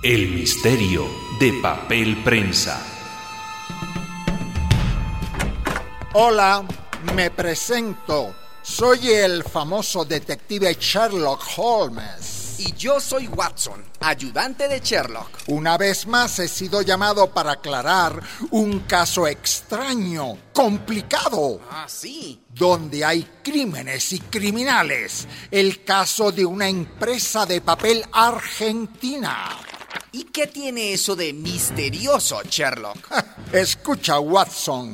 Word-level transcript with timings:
El 0.00 0.28
misterio 0.28 1.08
de 1.40 1.52
papel 1.60 2.22
prensa. 2.22 2.80
Hola, 6.12 6.64
me 7.16 7.32
presento. 7.32 8.32
Soy 8.62 9.08
el 9.10 9.42
famoso 9.42 10.04
detective 10.04 10.76
Sherlock 10.78 11.42
Holmes. 11.56 12.60
Y 12.60 12.74
yo 12.74 13.00
soy 13.00 13.26
Watson, 13.26 13.84
ayudante 13.98 14.68
de 14.68 14.78
Sherlock. 14.78 15.30
Una 15.48 15.76
vez 15.76 16.06
más 16.06 16.38
he 16.38 16.46
sido 16.46 16.82
llamado 16.82 17.30
para 17.30 17.52
aclarar 17.52 18.22
un 18.52 18.80
caso 18.80 19.26
extraño, 19.26 20.38
complicado. 20.52 21.60
Ah, 21.72 21.86
sí. 21.88 22.40
Donde 22.54 23.04
hay 23.04 23.28
crímenes 23.42 24.12
y 24.12 24.20
criminales. 24.20 25.26
El 25.50 25.82
caso 25.82 26.30
de 26.30 26.46
una 26.46 26.68
empresa 26.68 27.46
de 27.46 27.60
papel 27.60 28.04
argentina. 28.12 29.58
¿Y 30.12 30.24
qué 30.24 30.46
tiene 30.46 30.92
eso 30.94 31.14
de 31.14 31.32
misterioso, 31.32 32.40
Sherlock? 32.42 32.98
Escucha, 33.52 34.18
Watson. 34.18 34.92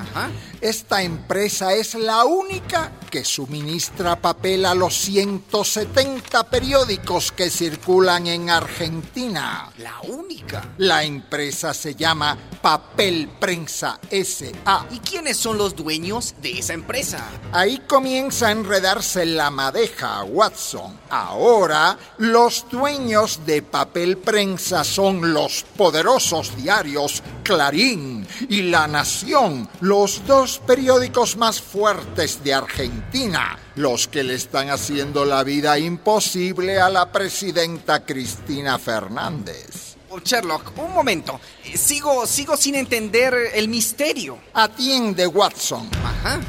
Esta 0.65 1.03
empresa 1.03 1.75
es 1.75 1.95
la 1.95 2.25
única 2.25 2.91
que 3.11 3.23
suministra 3.23 4.17
papel 4.17 4.65
a 4.65 4.75
los 4.75 4.95
170 4.95 6.49
periódicos 6.49 7.33
que 7.33 7.51
circulan 7.51 8.27
en 8.27 8.49
Argentina. 8.49 9.71
La 9.77 10.01
única. 10.01 10.75
La 10.79 11.05
empresa 11.05 11.75
se 11.75 11.95
llama 11.95 12.39
Papel 12.63 13.29
Prensa 13.39 14.01
S.A. 14.11 14.87
¿Y 14.91 15.01
quiénes 15.01 15.37
son 15.37 15.59
los 15.59 15.77
dueños 15.77 16.35
de 16.41 16.59
esa 16.59 16.73
empresa? 16.73 17.23
Ahí 17.53 17.83
comienza 17.87 18.49
a 18.49 18.53
enredarse 18.53 19.27
la 19.27 19.51
madeja, 19.51 20.25
Watson. 20.25 20.99
Ahora, 21.11 21.99
los 22.17 22.65
dueños 22.71 23.41
de 23.45 23.61
papel 23.61 24.17
prensa 24.17 24.83
son 24.83 25.35
los 25.35 25.63
poderosos 25.77 26.57
diarios 26.57 27.23
Clarín 27.43 28.27
y 28.49 28.63
La 28.63 28.89
Nación, 28.89 29.69
los 29.81 30.27
dos 30.27 30.54
periódicos 30.59 31.37
más 31.37 31.61
fuertes 31.61 32.43
de 32.43 32.55
Argentina, 32.55 33.59
los 33.77 34.09
que 34.09 34.23
le 34.23 34.35
están 34.35 34.71
haciendo 34.71 35.25
la 35.25 35.45
vida 35.45 35.79
imposible 35.79 36.81
a 36.81 36.89
la 36.91 37.11
presidenta 37.11 38.05
Cristina 38.05 38.79
Fernández. 38.79 39.97
Oh, 40.11 40.21
Sherlock, 40.21 40.73
un 40.79 40.93
momento. 40.93 41.41
Eh, 41.65 41.77
Sigo, 41.77 42.27
sigo 42.27 42.57
sin 42.57 42.77
entender 42.77 43.35
el 43.55 43.69
misterio. 43.69 44.39
Atiende, 44.53 45.27
Watson. 45.27 45.91
Ajá. 46.05 46.41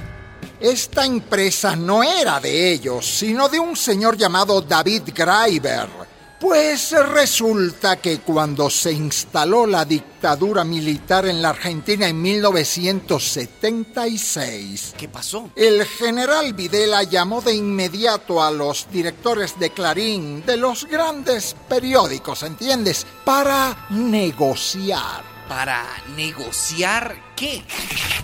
Esta 0.60 1.06
empresa 1.06 1.76
no 1.76 2.02
era 2.02 2.40
de 2.40 2.72
ellos, 2.72 3.06
sino 3.06 3.50
de 3.50 3.60
un 3.60 3.76
señor 3.76 4.18
llamado 4.18 4.62
David 4.62 5.04
Greiber. 5.14 6.05
Pues 6.40 6.92
resulta 6.92 7.96
que 8.02 8.20
cuando 8.20 8.70
se 8.70 8.92
instaló 8.92 9.66
la 9.66 9.86
dictadura 9.86 10.66
militar 10.66 11.26
en 11.28 11.42
la 11.42 11.50
Argentina 11.52 12.08
en 12.10 12.22
1976, 12.22 14.96
¿Qué 14.98 15.08
pasó? 15.08 15.50
el 15.56 15.86
general 15.86 16.54
Videla 16.54 17.04
llamó 17.04 17.42
de 17.42 17.54
inmediato 17.56 18.44
a 18.44 18.52
los 18.52 18.88
directores 18.92 19.58
de 19.60 19.70
Clarín, 19.72 20.46
de 20.46 20.58
los 20.58 20.84
grandes 20.86 21.56
periódicos, 21.70 22.44
¿entiendes? 22.44 23.08
Para 23.24 23.88
negociar 23.92 25.24
¿Para 25.48 25.86
negociar 26.16 27.16
qué? 27.36 27.64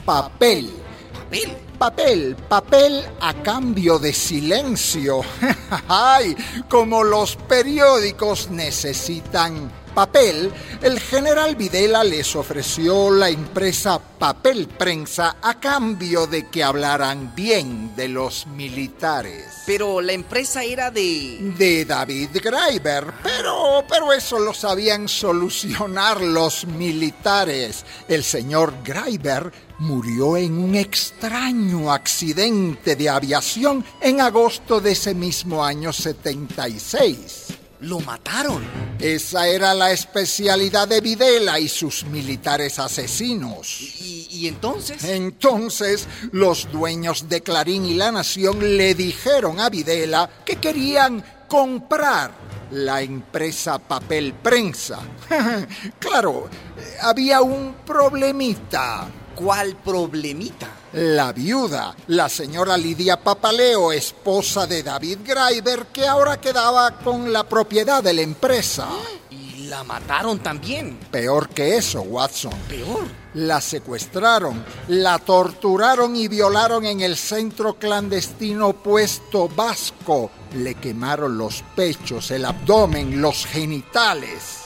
papel. 0.05 0.71
¿Papel? 1.13 1.55
Papel, 1.81 2.35
papel 2.47 3.03
a 3.21 3.33
cambio 3.33 3.97
de 3.97 4.13
silencio. 4.13 5.21
Ay, 5.87 6.37
como 6.69 7.03
los 7.03 7.35
periódicos 7.35 8.51
necesitan 8.51 9.71
papel, 9.93 10.51
el 10.81 10.99
general 10.99 11.55
Videla 11.55 12.03
les 12.03 12.35
ofreció 12.35 13.11
la 13.11 13.29
empresa 13.29 13.99
Papel 13.99 14.67
Prensa 14.67 15.37
a 15.41 15.59
cambio 15.59 16.27
de 16.27 16.47
que 16.49 16.63
hablaran 16.63 17.33
bien 17.35 17.95
de 17.95 18.07
los 18.07 18.47
militares. 18.47 19.45
Pero 19.65 20.01
la 20.01 20.13
empresa 20.13 20.63
era 20.63 20.91
de... 20.91 21.53
De 21.57 21.85
David 21.85 22.29
Greiber, 22.41 23.05
pero, 23.23 23.83
pero 23.87 24.13
eso 24.13 24.39
lo 24.39 24.53
sabían 24.53 25.07
solucionar 25.07 26.21
los 26.21 26.65
militares. 26.65 27.85
El 28.07 28.23
señor 28.23 28.73
Greiber 28.83 29.51
murió 29.79 30.37
en 30.37 30.59
un 30.59 30.75
extraño 30.75 31.91
accidente 31.91 32.95
de 32.95 33.09
aviación 33.09 33.83
en 33.99 34.21
agosto 34.21 34.79
de 34.79 34.91
ese 34.91 35.15
mismo 35.15 35.65
año 35.65 35.91
76. 35.91 37.50
Lo 37.81 37.99
mataron. 37.99 38.63
Esa 38.99 39.47
era 39.47 39.73
la 39.73 39.91
especialidad 39.91 40.87
de 40.87 41.01
Videla 41.01 41.59
y 41.59 41.67
sus 41.67 42.05
militares 42.05 42.77
asesinos. 42.77 43.81
¿Y, 43.81 44.27
y 44.29 44.47
entonces? 44.47 45.03
Entonces, 45.03 46.07
los 46.31 46.71
dueños 46.71 47.27
de 47.27 47.41
Clarín 47.41 47.85
y 47.85 47.95
La 47.95 48.11
Nación 48.11 48.77
le 48.77 48.93
dijeron 48.93 49.59
a 49.59 49.69
Videla 49.69 50.29
que 50.45 50.57
querían 50.57 51.23
comprar 51.47 52.31
la 52.71 53.01
empresa 53.01 53.79
Papel 53.79 54.33
Prensa. 54.33 54.99
claro, 55.99 56.49
eh, 56.77 56.97
había 57.01 57.41
un 57.41 57.75
problemita. 57.85 59.07
¿Cuál 59.35 59.75
problemita? 59.77 60.80
La 60.93 61.31
viuda, 61.31 61.95
la 62.07 62.27
señora 62.27 62.75
Lidia 62.75 63.15
Papaleo, 63.15 63.93
esposa 63.93 64.67
de 64.67 64.83
David 64.83 65.19
Greiber, 65.23 65.85
que 65.85 66.05
ahora 66.05 66.41
quedaba 66.41 66.99
con 66.99 67.31
la 67.31 67.47
propiedad 67.47 68.03
de 68.03 68.13
la 68.13 68.21
empresa. 68.21 68.87
Y 69.31 69.67
la 69.67 69.85
mataron 69.85 70.39
también. 70.39 70.99
Peor 71.09 71.47
que 71.47 71.77
eso, 71.77 72.01
Watson. 72.01 72.51
Peor. 72.67 73.05
La 73.35 73.61
secuestraron, 73.61 74.65
la 74.89 75.17
torturaron 75.19 76.17
y 76.17 76.27
violaron 76.27 76.83
en 76.85 76.99
el 76.99 77.15
centro 77.15 77.75
clandestino 77.75 78.73
puesto 78.73 79.47
vasco. 79.47 80.29
Le 80.55 80.75
quemaron 80.75 81.37
los 81.37 81.63
pechos, 81.73 82.31
el 82.31 82.43
abdomen, 82.43 83.21
los 83.21 83.45
genitales. 83.45 84.60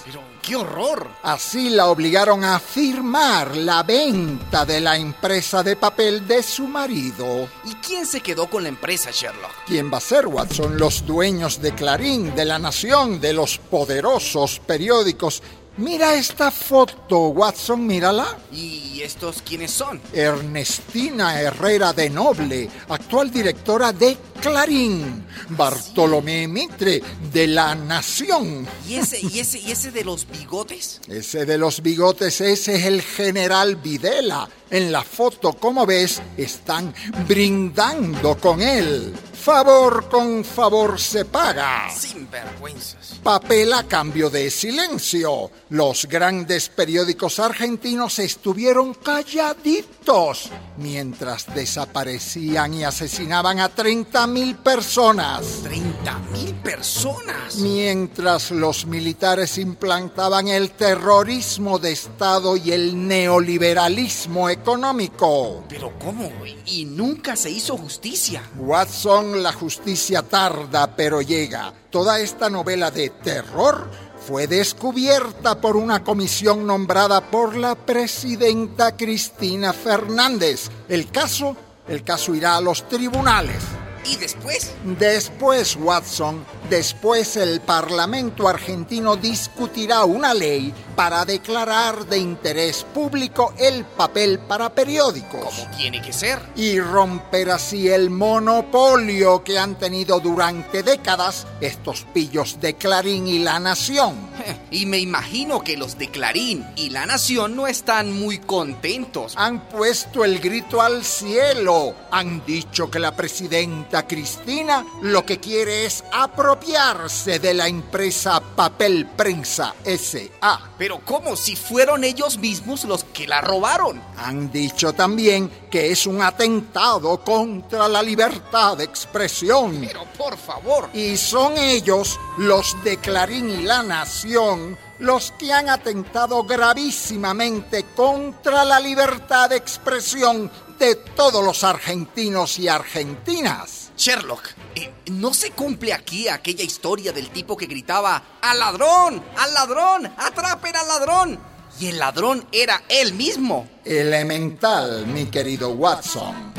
Qué 0.45 0.55
horror. 0.55 1.09
Así 1.23 1.69
la 1.69 1.87
obligaron 1.87 2.43
a 2.43 2.59
firmar 2.59 3.57
la 3.57 3.81
venta 3.81 4.63
de 4.63 4.79
la 4.79 4.95
empresa 4.95 5.63
de 5.63 5.75
papel 5.75 6.27
de 6.27 6.43
su 6.43 6.67
marido. 6.67 7.49
¿Y 7.63 7.73
quién 7.75 8.05
se 8.05 8.21
quedó 8.21 8.47
con 8.47 8.61
la 8.61 8.69
empresa, 8.69 9.09
Sherlock? 9.11 9.65
¿Quién 9.65 9.91
va 9.91 9.97
a 9.97 10.01
ser, 10.01 10.27
Watson? 10.27 10.77
Los 10.77 11.03
dueños 11.03 11.63
de 11.63 11.73
Clarín, 11.73 12.35
de 12.35 12.45
La 12.45 12.59
Nación, 12.59 13.19
de 13.19 13.33
los 13.33 13.57
poderosos 13.57 14.59
periódicos. 14.59 15.41
Mira 15.77 16.15
esta 16.15 16.51
foto, 16.51 17.27
Watson, 17.29 17.85
mírala. 17.85 18.37
¿Y 18.49 19.01
estos 19.01 19.41
quiénes 19.41 19.71
son? 19.71 20.01
Ernestina 20.13 21.41
Herrera 21.41 21.91
de 21.91 22.09
Noble, 22.09 22.69
actual 22.87 23.29
directora 23.29 23.91
de 23.91 24.17
Clarín. 24.41 25.25
Bartolomé 25.49 26.47
Mitre, 26.47 27.01
de 27.33 27.47
La 27.47 27.75
Nación. 27.75 28.65
¿Y 28.87 28.95
ese, 28.95 29.19
y 29.19 29.39
ese, 29.39 29.59
y 29.59 29.71
ese 29.71 29.91
de 29.91 30.05
los 30.05 30.25
bigotes? 30.29 31.01
Ese 31.09 31.45
de 31.45 31.57
los 31.57 31.81
bigotes, 31.81 32.39
ese 32.39 32.75
es 32.75 32.85
el 32.85 33.01
general 33.01 33.75
Videla. 33.75 34.47
En 34.69 34.93
la 34.93 35.03
foto, 35.03 35.53
como 35.53 35.85
ves, 35.85 36.21
están 36.37 36.93
brindando 37.27 38.37
con 38.37 38.61
él. 38.61 39.13
Favor 39.45 40.09
con 40.09 40.43
favor 40.43 40.99
se 40.99 41.23
paga. 41.23 41.87
Sin 41.95 42.27
vergüenzas. 42.31 43.19
Papel 43.21 43.73
a 43.73 43.83
cambio 43.83 44.31
de 44.31 44.49
silencio. 44.49 45.51
Los 45.69 46.05
grandes 46.05 46.69
periódicos 46.69 47.37
argentinos 47.37 48.17
estuvieron 48.17 48.95
calladitos 48.95 50.49
mientras 50.77 51.53
desaparecían 51.53 52.73
y 52.73 52.83
asesinaban 52.85 53.59
a 53.59 53.69
30 53.69 54.25
mil 54.25 54.55
personas. 54.55 55.63
¡30 55.63 56.29
mil 56.31 56.55
personas! 56.55 57.57
Mientras 57.57 58.49
los 58.49 58.87
militares 58.87 59.59
implantaban 59.59 60.47
el 60.47 60.71
terrorismo 60.71 61.77
de 61.77 61.91
Estado 61.91 62.57
y 62.57 62.71
el 62.71 63.07
neoliberalismo 63.07 64.49
económico. 64.49 65.63
¿Pero 65.69 65.93
cómo? 65.99 66.31
Y 66.65 66.85
nunca 66.85 67.35
se 67.35 67.51
hizo 67.51 67.77
justicia. 67.77 68.41
Watson, 68.57 69.34
la 69.35 69.53
justicia 69.53 70.21
tarda, 70.23 70.95
pero 70.95 71.21
llega. 71.21 71.73
Toda 71.89 72.19
esta 72.19 72.49
novela 72.49 72.91
de 72.91 73.09
terror 73.09 73.89
fue 74.25 74.47
descubierta 74.47 75.61
por 75.61 75.75
una 75.75 76.03
comisión 76.03 76.65
nombrada 76.65 77.21
por 77.21 77.55
la 77.55 77.75
presidenta 77.75 78.95
Cristina 78.97 79.71
Fernández. 79.71 80.69
El 80.89 81.11
caso, 81.11 81.55
el 81.87 82.03
caso 82.03 82.33
irá 82.33 82.55
a 82.55 82.61
los 82.61 82.87
tribunales. 82.89 83.61
¿Y 84.03 84.17
después? 84.17 84.71
Después, 84.99 85.75
Watson, 85.75 86.45
después 86.69 87.37
el 87.37 87.61
Parlamento 87.61 88.47
argentino 88.47 89.15
discutirá 89.15 90.05
una 90.05 90.33
ley 90.33 90.73
para 90.95 91.25
declarar 91.25 92.05
de 92.05 92.17
interés 92.17 92.85
público 92.93 93.53
el 93.57 93.85
papel 93.85 94.39
para 94.39 94.69
periódicos. 94.69 95.55
Como 95.55 95.77
tiene 95.77 96.01
que 96.01 96.13
ser. 96.13 96.39
Y 96.55 96.79
romper 96.79 97.51
así 97.51 97.89
el 97.89 98.09
monopolio 98.09 99.43
que 99.43 99.59
han 99.59 99.75
tenido 99.75 100.19
durante 100.19 100.83
décadas 100.83 101.45
estos 101.59 102.05
pillos 102.13 102.59
de 102.61 102.75
Clarín 102.75 103.27
y 103.27 103.39
La 103.39 103.59
Nación. 103.59 104.15
Y 104.71 104.85
me 104.87 104.97
imagino 104.97 105.61
que 105.61 105.77
los 105.77 105.97
de 105.97 106.09
Clarín 106.09 106.65
y 106.75 106.89
La 106.89 107.05
Nación 107.05 107.55
no 107.55 107.65
están 107.65 108.11
muy 108.11 108.39
contentos. 108.39 109.33
Han 109.37 109.69
puesto 109.69 110.25
el 110.25 110.39
grito 110.39 110.81
al 110.81 111.05
cielo. 111.05 111.95
Han 112.11 112.45
dicho 112.45 112.91
que 112.91 112.99
la 112.99 113.15
presidenta 113.15 114.05
Cristina 114.05 114.85
lo 115.01 115.25
que 115.25 115.39
quiere 115.39 115.85
es 115.85 116.03
apropiarse 116.11 117.39
de 117.39 117.53
la 117.53 117.67
empresa 117.67 118.41
Papel 118.41 119.05
Prensa 119.15 119.75
SA. 119.85 120.71
Pero 120.85 121.01
¿cómo 121.03 121.35
si 121.35 121.55
fueron 121.55 122.03
ellos 122.03 122.37
mismos 122.37 122.83
los 122.83 123.05
que 123.05 123.25
la 123.25 123.41
robaron? 123.41 123.99
Han 124.17 124.51
dicho 124.51 124.93
también 124.93 125.49
que 125.71 125.89
es 125.89 126.05
un 126.05 126.21
atentado 126.21 127.23
contra 127.23 127.87
la 127.87 128.03
libertad 128.03 128.77
de 128.77 128.83
expresión. 128.83 129.81
Pero 129.81 130.05
por 130.15 130.37
favor. 130.37 130.91
Y 130.93 131.17
son 131.17 131.57
ellos, 131.57 132.19
los 132.37 132.77
de 132.83 132.97
Clarín 132.97 133.49
y 133.49 133.63
La 133.63 133.81
Nación, 133.81 134.77
los 134.99 135.31
que 135.39 135.51
han 135.51 135.69
atentado 135.69 136.43
gravísimamente 136.43 137.85
contra 137.95 138.63
la 138.63 138.79
libertad 138.79 139.49
de 139.49 139.55
expresión 139.55 140.51
de 140.77 140.93
todos 140.93 141.43
los 141.43 141.63
argentinos 141.63 142.59
y 142.59 142.67
argentinas. 142.67 143.84
Sherlock, 143.97 144.49
eh, 144.75 144.91
¿no 145.11 145.33
se 145.33 145.51
cumple 145.51 145.93
aquí 145.93 146.27
aquella 146.27 146.63
historia 146.63 147.11
del 147.11 147.29
tipo 147.29 147.55
que 147.55 147.65
gritaba 147.65 148.21
¡Al 148.41 148.59
ladrón! 148.59 149.23
¡Al 149.37 149.53
ladrón! 149.53 150.13
¡Atrapen 150.17 150.75
al 150.75 150.87
ladrón! 150.87 151.39
Y 151.79 151.87
el 151.87 151.99
ladrón 151.99 152.45
era 152.51 152.83
él 152.87 153.13
mismo. 153.13 153.67
Elemental, 153.83 155.05
mi 155.07 155.25
querido 155.25 155.71
Watson. 155.71 156.53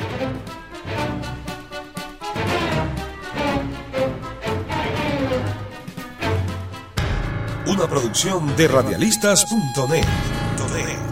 Una 7.66 7.88
producción 7.88 8.54
de 8.56 8.68
radialistas.net. 8.68 11.05